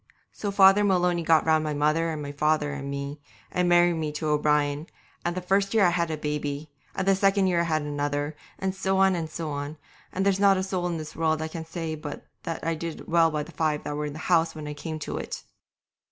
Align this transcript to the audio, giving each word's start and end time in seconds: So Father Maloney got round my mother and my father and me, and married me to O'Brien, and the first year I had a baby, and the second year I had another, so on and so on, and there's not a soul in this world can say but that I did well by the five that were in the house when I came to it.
So 0.31 0.49
Father 0.49 0.83
Maloney 0.83 1.21
got 1.21 1.45
round 1.45 1.63
my 1.63 1.75
mother 1.75 2.09
and 2.09 2.23
my 2.23 2.31
father 2.31 2.71
and 2.73 2.89
me, 2.89 3.21
and 3.51 3.69
married 3.69 3.93
me 3.97 4.11
to 4.13 4.29
O'Brien, 4.29 4.87
and 5.23 5.37
the 5.37 5.43
first 5.43 5.75
year 5.75 5.85
I 5.85 5.91
had 5.91 6.09
a 6.09 6.17
baby, 6.17 6.71
and 6.95 7.07
the 7.07 7.13
second 7.13 7.45
year 7.45 7.59
I 7.59 7.63
had 7.65 7.83
another, 7.83 8.35
so 8.71 8.97
on 8.97 9.13
and 9.15 9.29
so 9.29 9.51
on, 9.51 9.77
and 10.11 10.25
there's 10.25 10.39
not 10.39 10.57
a 10.57 10.63
soul 10.63 10.87
in 10.87 10.97
this 10.97 11.15
world 11.15 11.47
can 11.51 11.65
say 11.67 11.93
but 11.93 12.25
that 12.45 12.65
I 12.65 12.73
did 12.73 13.07
well 13.07 13.29
by 13.29 13.43
the 13.43 13.51
five 13.51 13.83
that 13.83 13.95
were 13.95 14.07
in 14.07 14.13
the 14.13 14.17
house 14.25 14.55
when 14.55 14.67
I 14.67 14.73
came 14.73 14.97
to 14.97 15.19
it. 15.19 15.43